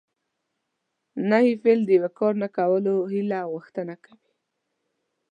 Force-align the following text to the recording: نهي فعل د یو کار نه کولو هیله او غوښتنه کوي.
نهي 1.29 1.51
فعل 1.61 1.79
د 1.85 1.89
یو 1.97 2.07
کار 2.19 2.33
نه 2.43 2.47
کولو 2.57 2.93
هیله 3.13 3.37
او 3.45 3.49
غوښتنه 3.55 3.93
کوي. 4.03 4.31